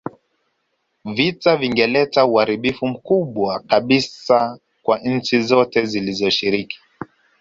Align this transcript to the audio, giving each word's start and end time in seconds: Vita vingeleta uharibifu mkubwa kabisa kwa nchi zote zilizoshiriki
Vita 1.05 1.55
vingeleta 1.57 2.25
uharibifu 2.25 2.87
mkubwa 2.87 3.59
kabisa 3.59 4.59
kwa 4.81 4.99
nchi 4.99 5.41
zote 5.41 5.85
zilizoshiriki 5.85 6.79